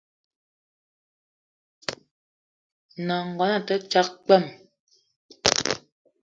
N’nagono 3.03 3.53
a 3.57 3.65
te 3.67 3.75
tsag 3.89 4.07
kpwem. 4.23 4.45